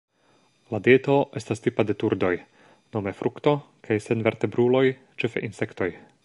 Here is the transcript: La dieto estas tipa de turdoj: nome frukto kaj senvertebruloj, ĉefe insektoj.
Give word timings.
La 0.75 0.77
dieto 0.85 1.17
estas 1.41 1.61
tipa 1.65 1.85
de 1.89 1.95
turdoj: 2.03 2.33
nome 2.97 3.13
frukto 3.21 3.55
kaj 3.89 3.99
senvertebruloj, 4.07 4.85
ĉefe 5.25 5.47
insektoj. 5.51 5.93